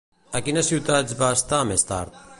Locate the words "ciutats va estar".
0.73-1.63